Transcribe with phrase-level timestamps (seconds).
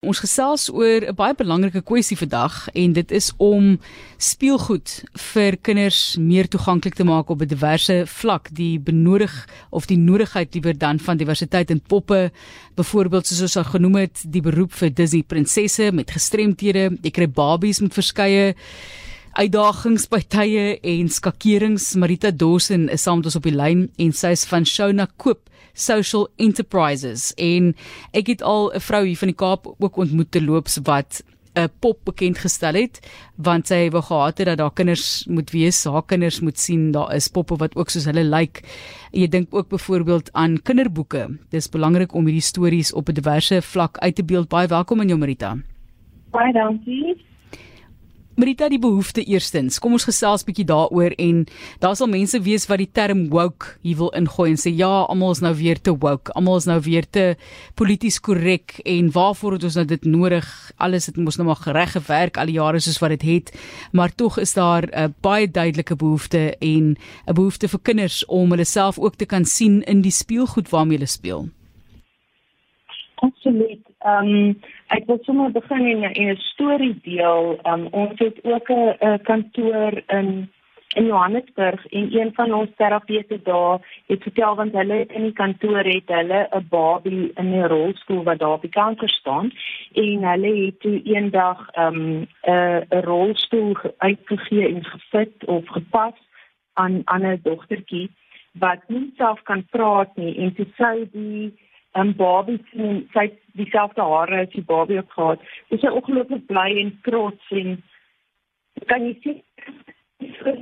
[0.00, 3.78] Ons gesels oor 'n baie belangrike kwessie vandag en dit is om
[4.16, 9.98] speelgoed vir kinders meer toeganklik te maak op 'n diverse vlak, die benodig of die
[9.98, 12.32] nodigheid liewer dan van diversiteit in poppe,
[12.76, 17.28] byvoorbeeld soos ons al genoem het, die beroep vir Disney prinsesse met gestremthede, jy kry
[17.28, 18.54] babies met verskeie
[19.38, 21.92] uitdagings by tye en skakerings.
[21.98, 25.46] Marita Dawson is saam met ons op die lyn en sy is van Shona Koop
[25.74, 27.72] Social Enterprises en
[28.16, 31.22] ek het al 'n vrou hier van die Kaap ook ontmoet te loops wat
[31.56, 33.00] 'n pop bekend gestel het
[33.36, 37.14] want sy wou gehad het dat daar kinders moet wees, haar kinders moet sien daar
[37.14, 38.30] is poppe wat ook soos hulle lyk.
[38.30, 38.62] Like.
[39.12, 41.38] Jy dink ook byvoorbeeld aan kinderboeke.
[41.50, 44.48] Dis belangrik om hierdie stories op 'n diverse vlak uit te beeld.
[44.48, 45.56] Baie welkom in jou Marita.
[46.30, 47.29] Baie dankie.
[48.40, 49.76] Marita die behoefte eerstens.
[49.84, 51.42] Kom ons gesels bietjie daaroor en
[51.82, 55.34] daar sal mense wees wat die term woke hier wil ingooi en sê ja, almal
[55.34, 56.32] is nou weer te woke.
[56.38, 57.24] Almal is nou weer te
[57.76, 60.48] polities korrek en waarvoor het ons nou dit nodig?
[60.80, 63.52] Alles het mos nou maar reg gewerk al die jare soos wat dit het.
[63.92, 68.50] Maar tog is daar 'n uh, baie duidelike behoefte en 'n behoefte vir kinders om
[68.50, 71.48] hulle self ook te kan sien in die speelgoed waarmee hulle speel.
[73.16, 73.89] Absoluut.
[74.00, 74.60] Ehm um,
[74.96, 77.58] ek wil sommer begin en 'n storie deel.
[77.62, 80.50] Ehm um, ons het ook 'n kantoor in
[80.94, 85.84] in Johannesburg en een van ons terapeute daar het vertel want hulle in die kantoor
[85.84, 89.52] het hulle 'n babie in 'n rolstoel wat daar op die kanker staan
[89.92, 96.16] en hulle het toe eendag ehm um, 'n 'n rolstoel uitgegee en gefit of gepas
[96.72, 98.10] aan aan 'n dogtertjie
[98.52, 101.68] wat nie self kan praat nie en toe sê die
[101.98, 105.40] 'n babie sien sy dieselfde hare as die babie op gehad.
[105.70, 107.82] Sy ongelooflik bly en trots en
[108.86, 109.42] kan jy sien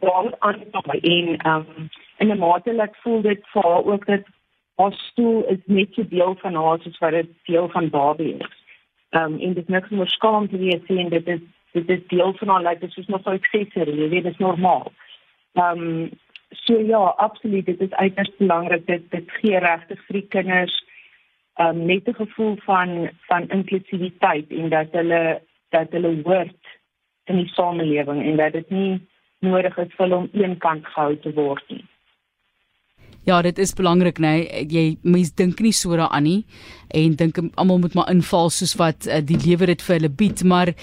[0.00, 4.24] dom aan by in um in 'n mate laat voel dit vir haar ook dat
[4.76, 8.56] haar stoel is net 'n deel van haar soos wat dit deel van babie is.
[9.10, 11.40] Um en dit niks meer skaam te wees sien dit is
[11.72, 14.92] dit is deel van haar lewe dis nog so eksesserie, jy weet dit is normaal.
[15.54, 16.10] Um
[16.50, 20.84] so ja, absoluut dit is uiters belangrik dit dit gee regtig vir die kinders
[21.58, 26.64] um, net 'n gevoel van van inklusiwiteit en dat hulle dat hulle hoort
[27.24, 31.32] in die samelewing en dat dit nie nodig is vir hulle om eenkant gehou te
[31.32, 31.84] word nie.
[33.24, 34.66] Ja, dit is belangrik, nee.
[34.68, 36.44] Jy mens dink nie so daaraan nie
[36.88, 40.44] en dink almal moet maar inval soos wat uh, die lewer dit vir hulle bied,
[40.44, 40.74] maar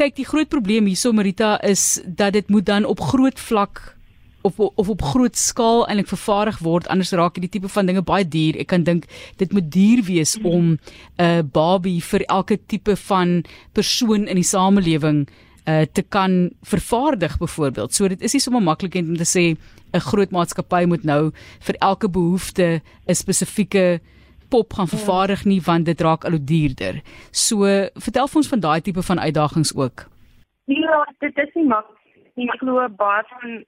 [0.00, 3.99] kyk, die groot probleem hierso Marita is dat dit moet dan op groot vlak
[4.42, 8.24] of of op groot skaal eintlik vervaardig word anders raak hierdie tipe van dinge baie
[8.24, 8.58] duur.
[8.60, 9.06] Ek kan dink
[9.36, 10.78] dit moet duur wees om 'n
[11.18, 15.28] uh, babie vir elke tipe van persoon in die samelewing
[15.68, 17.94] uh, te kan vervaardig byvoorbeeld.
[17.94, 19.56] So dit is nie sommer maklik om te sê
[19.92, 24.00] 'n groot maatskappy moet nou vir elke behoefte 'n spesifieke
[24.48, 27.00] pop gaan vervaardig nie want dit raak al hoe duurder.
[27.30, 27.64] So
[28.06, 30.06] vertel vir ons van daai tipe van uitdagings ook.
[30.64, 31.98] Ja, dit is nie maklik
[32.36, 32.48] nie.
[32.48, 33.64] Ek glo baie van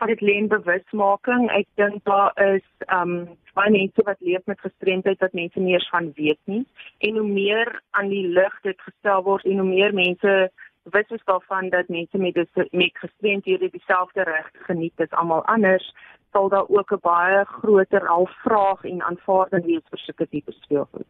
[0.00, 1.50] van dit lê in bewusmaking.
[1.50, 3.14] Ek dink daar is um
[3.54, 6.64] baie mense wat leef met gestremdheid wat mense nie eens van weet nie.
[6.98, 10.50] En hoe meer aan die lig dit gestel word en hoe meer mense
[10.82, 12.34] bewus is daarvan dat mense met
[12.70, 15.94] met gestremdhede dieselfde regte geniet as almal anders,
[16.32, 21.06] sal daar ook 'n baie groter al vraag en aanvaarding wees vir sulke tipe speelgoed.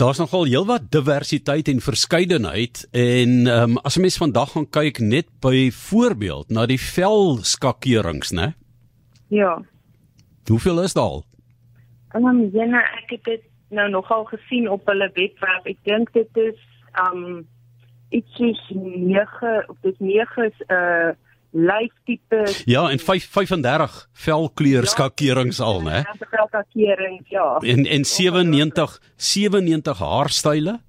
[0.00, 4.98] Daar's nogal heelwat diversiteit en verskeidenheid en ehm um, as 'n mens vandag gaan kyk
[4.98, 8.54] net by voorbeeld na die velskakerings, né?
[9.28, 9.62] Ja.
[10.48, 11.24] Hoeveel is daar al?
[12.12, 15.64] Ehm um, ja, nou, ek het dit nou nogal gesien op hulle webwerf.
[15.64, 16.58] Ek dink dit is
[16.92, 17.46] ehm um,
[18.10, 21.10] ietsie 9 of dit 9 is 'n uh,
[21.50, 26.02] lyftipe Ja, en 5 35 velkleur skakerings ja, al, né?
[26.04, 27.56] Ja, velskakerings, ja.
[27.56, 30.80] En en 97 97 haarstyle.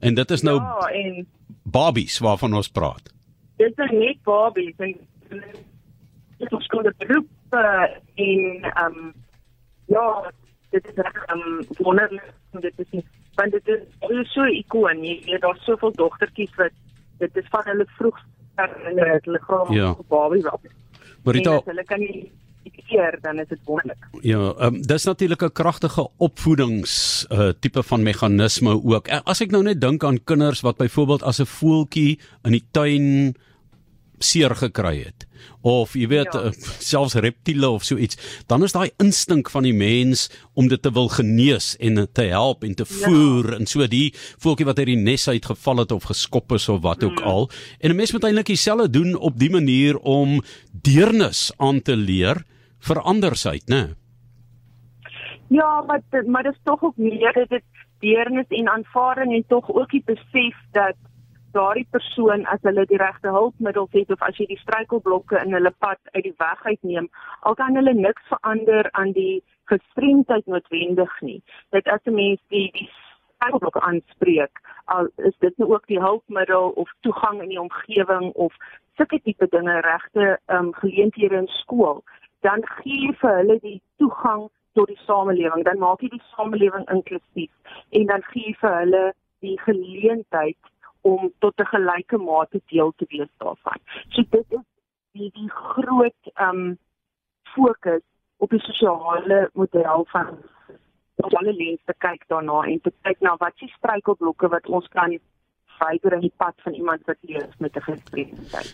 [0.00, 1.26] En dit is nou Ja, en
[1.62, 3.12] Barbies waarvan ons praat.
[3.56, 4.96] Dit is nie Barbies en
[6.38, 7.28] dit is skoon die beroep
[8.14, 9.12] in ehm um,
[9.86, 10.32] ja,
[10.70, 15.44] dit is ehm um, wonderlik dit is nie, want dit is so ikoon, jy het
[15.44, 16.74] daar soveel dogtertjies wat
[17.22, 19.96] dit is van hulle vroegste in hulle liggaam ja.
[20.08, 20.60] babie wap.
[21.24, 22.30] Maar dit hulle kan nie
[22.92, 24.04] keer dan is dit wonderlik.
[24.20, 29.08] Ja, ehm um, dis natuurlik 'n kragtige opvoedings uh, tipe van meganisme ook.
[29.08, 33.34] As ek nou net dink aan kinders wat byvoorbeeld as 'n voeltjie in die tuin
[34.22, 35.26] seer gekry het
[35.62, 36.48] of jy weet ja.
[36.48, 36.52] uh,
[36.90, 38.18] selfs reptiele of so iets
[38.50, 40.28] dan is daai instink van die mens
[40.58, 42.94] om dit te wil genees en te help en te ja.
[43.04, 43.58] voer ja.
[43.58, 44.10] en so die
[44.42, 47.26] voeltjie wat uit die nes uit geval het of geskop is of wat ook mm.
[47.34, 50.40] al en 'n mens moet eintlik dieselfde doen op die manier om
[50.72, 52.44] deernis aan te leer
[52.78, 53.84] vir andersheid nê
[55.52, 57.62] Ja, maar maar dit is tog ook meer dit
[57.98, 60.96] deernis en aanvaarding en tog ook die besef dat
[61.52, 65.72] daardie persoon as hulle die regte hulpmiddels het of as jy die struikelblokke in hulle
[65.84, 67.08] pad uit die weg uitneem,
[67.48, 71.40] al kan hulle niks verander aan die gestremdheid noodwendig nie.
[71.76, 76.70] Dit as 'n mens die die struikelblokke aanspreek, al is dit nou ook die hulpmiddel
[76.82, 78.54] of toegang in die omgewing of
[78.96, 82.02] sulke tipe dinge regte um, geleenthede in skool,
[82.40, 87.50] dan gee vir hulle die toegang tot die samelewing, dan maak jy die samelewing inklusief
[87.90, 89.04] en dan gee vir hulle
[89.40, 90.71] die geleentheid
[91.02, 93.78] om tot 'n gelyke mate deel te wees daarvan.
[94.08, 94.66] So dit is
[95.12, 96.78] die die groot ehm um,
[97.54, 98.02] fokus
[98.36, 100.26] op die sosiale model van
[101.22, 104.88] om alle lens te kyk daarna en te kyk na wat se struikelblokke wat ons
[104.88, 105.18] kan
[105.80, 108.70] vyder in die pad van iemand wat leef met 'n gestremdheid.